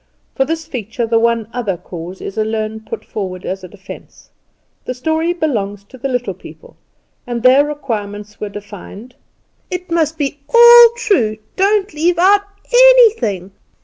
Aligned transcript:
For 0.33 0.45
this 0.45 0.65
feature, 0.65 1.05
the 1.05 1.19
'one 1.19 1.47
other' 1.53 1.77
cause 1.77 2.21
is 2.21 2.35
alone 2.35 2.79
put 2.79 3.05
forward 3.05 3.45
as 3.45 3.63
a 3.63 3.67
defence. 3.67 4.31
The 4.85 4.95
story 4.95 5.31
belongs 5.31 5.83
to 5.83 5.97
the 5.99 6.07
Little 6.07 6.33
People, 6.33 6.75
and 7.27 7.43
their 7.43 7.63
requirements 7.63 8.39
were 8.39 8.49
defined 8.49 9.13
"It 9.69 9.91
must 9.91 10.17
be 10.17 10.39
all 10.51 10.89
true! 10.97 11.37
Don't 11.55 11.93
leave 11.93 12.17
out 12.17 12.41
anything!" 12.95 13.51